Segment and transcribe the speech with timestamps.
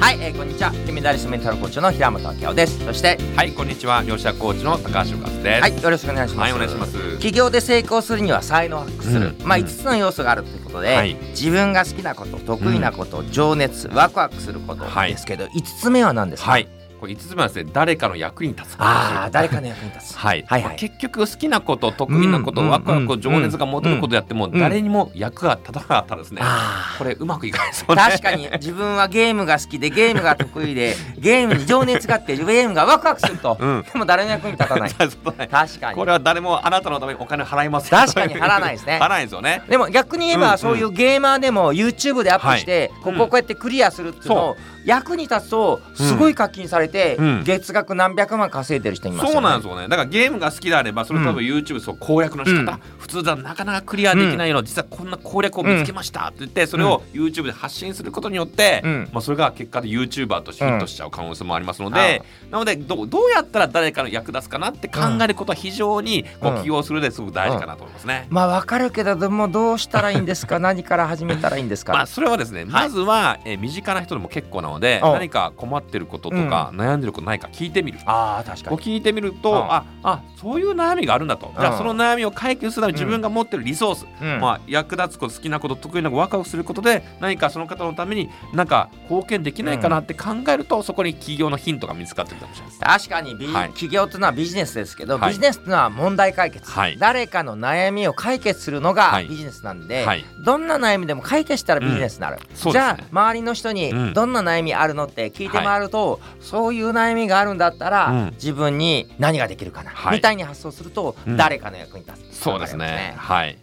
[0.00, 0.72] はい、えー、こんにちは。
[0.86, 2.82] 金メダリストメンタルコーチの平本明夫です。
[2.82, 4.02] そしてはいこんにちは。
[4.02, 5.60] 両者コーチの高橋和です。
[5.60, 6.48] はいよろしくお願いします。
[6.48, 7.18] はいお願いします。
[7.18, 9.64] 起業で成功するには才能を発揮する、うんまあうん。
[9.64, 11.14] 5つの要素があるということで、はい。
[11.32, 20.16] 自分が好きなこと得意なこと、情熱ワクワクすることはいですけど、5つ目は何ですか、はいこれ5つ目はですね誰かの役に立つああ誰かの役に立つ。
[20.16, 20.68] はい、はいはい。
[20.68, 24.52] まあ結局好きなこと得意なこと、うんワクワクうん情熱が持てることやっても、ん。
[24.52, 26.98] 誰にも役が立たなかったらですね、あー。
[26.98, 28.02] これうまくいかないですよね。
[28.02, 33.84] 確かに自分はゲームが好きでゲームが得意で ゲームに情熱があってゲームがワクワクすると、うん。
[33.90, 34.90] でも誰の役に立たない。
[34.90, 35.94] 確かに。
[35.96, 37.98] これは誰もあなたのためにお金払いません。
[37.98, 38.98] 確かに払わないですね。
[39.00, 39.62] 払わないですよね。
[39.68, 40.58] でも逆に言えば、うんうん。
[40.58, 43.02] そういうゲーマーでも YouTube でアップして、はい。
[43.02, 47.44] ここをこうやってクリアするっていうのを、役に立つとすごい課金されて、うん。
[47.44, 49.32] 月額何百万稼いでる人いますよね。
[49.34, 49.88] そうなんですよね。
[49.88, 52.80] だからゲームが好きであればそれ多分 YouTube そう攻略の仕方、うん。
[52.98, 59.08] 普通だとなかなかクリアできないの、実はこんな攻略を見つけましたって言ってそれを YouTube で発信することによって、うん。
[59.12, 68.26] まあ、それが結果で YouTuber としてヒットしちゃう可能性もありますので、なのでどうどうやったら誰かの役立つかなって考えることは非常にこ起業するですごく大事かなと思いますね。
[68.30, 70.58] まあわかるけどでもどうしたらいいんですか？
[70.60, 75.12] 何から始めたらいいんですか、まあそれはですね、まずは、えー身近な人でも結構なのでうん。
[75.12, 77.98] 何か困ってることとか、悩んでることないか聞いてみる。
[78.06, 78.76] ああ確かに。
[78.76, 79.56] こう聞いてみると、うん。
[79.56, 81.74] ああそういう悩みがあるんだと、じゃうん。
[81.74, 84.40] あその悩みを解決するために自分が持ってるリソース、うん。
[84.40, 92.80] まあ、役立つこと好きなこと得意なことワクワクすることで何かその方のために何か貢献できないかなって考えると、そこに起業のヒントが見つかってくるかもしれないです。
[92.80, 93.68] 確かにビ、はい。
[93.68, 95.30] 企業というのはビジネスですけど、はい。
[95.30, 96.96] ビジネスというのは問題解決、はい。
[96.98, 99.28] 誰かの悩みを解決するのがはい。
[99.28, 100.24] ビジネスなんで、はい。
[100.44, 102.72] どんな悩みでも解決したらビジネスになる、そうですね。
[102.72, 104.12] じゃあ周りの人にうん。
[104.14, 108.30] どんな悩みあるのって聞いて回ると、そういう悩みがあるんだったら、うん。
[108.32, 110.16] 自分に何ができるかな、はい。
[110.16, 111.36] みたいに発想すると、うん。
[111.36, 112.36] 誰かの役に立つ。
[112.36, 113.14] そうですね。
[113.16, 113.58] はい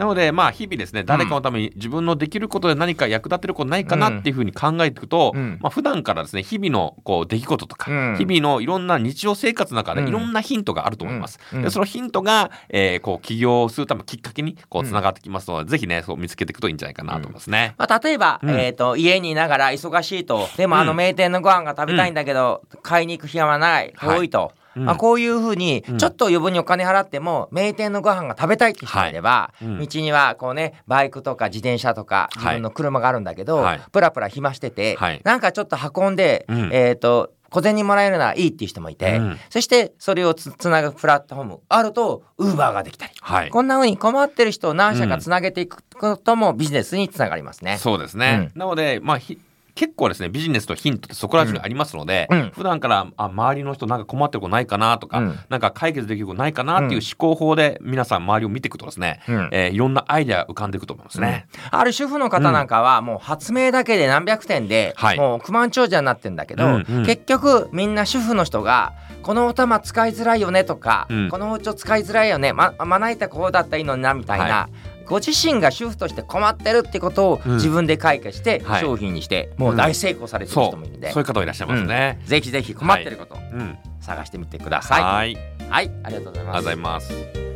[0.00, 5.58] なのでまあ日々ですね誰かのために自分のできることで何か役立てることないかなっていうふうに考えていくと、うん。
[5.60, 8.16] まあ普段からですね日々のこう出来事とか、うん。
[8.16, 10.08] 日々のいろんな日常生活の中でうん。
[10.08, 11.38] いろんなヒントがあると思います。
[11.52, 17.74] でそのヒントが、えーこう起業するためのきっかけにこうつながってきますので、ぜひねそう見つけていくといいんじゃないかなと思いますね。
[17.76, 18.50] まあ、例えば、うん。
[18.58, 20.96] えー、と家にいながら忙しいとでもあのうん。
[20.96, 24.18] 名店のご飯が食べたいんだけど、買いに行く暇はないはい。
[24.18, 24.84] 多いと、うん。
[24.84, 25.98] まあ、こういうふうにうん。
[25.98, 29.78] ちょっと余分にお金払っても名店のご飯が食べたいって人がいれば、はいうん。
[29.78, 33.80] 道にはこうねバイクとか自転車とか自分の車があるんだけど、はい。
[33.92, 35.20] プラプラ暇してて、はい。
[35.24, 36.70] なんかちょっと運んで、うん。
[36.72, 39.38] えっ、と小銭もらえるならいいっていう人もいて、うん。
[39.50, 43.50] そしてそれをつつなぐプラットフォームあるとウーバーができたり、はい。
[43.50, 47.78] こんな風に困ってる人を何社かつなげていくこともビジネスにつながりますね。
[47.78, 49.38] そうですね、なのでまあひ
[49.80, 52.52] 結構ですねビジネスのヒントってそこら中にありますので、うん。
[52.54, 55.38] 普段からあ周りの人なんか困ってることないかなとか、うん。
[55.48, 59.48] なんか解決できることないかなっていう思考法で皆さん周りを見ていくとですね、うん。
[59.52, 61.46] えーいろんなアイデア浮かんでいくと思いますね。
[61.70, 65.16] ある主婦の方なんかはもう発明だけで何百点で、はい。
[65.16, 67.06] もう億万長者になってんだけど、うんうん。
[67.06, 68.92] 結局みんな主婦の人が
[69.22, 71.28] このお玉使いづらいよねとか、うん。
[71.30, 74.68] この包丁使いづらいよねままな板こうだったらいいのになみたいな、は
[75.10, 77.54] ご自身が主婦として困ってるってことをうん。
[77.56, 78.80] 自分で解決してはい。
[78.80, 81.22] 商品にして、もう大成功されてる人もいるんで、そう。
[81.22, 82.20] いう方いらっしゃいますね。
[82.24, 85.02] ぜひぜひ困ってること、うん、探してみてください。
[85.02, 85.36] はい、
[85.68, 87.49] はい、ありがとうございます。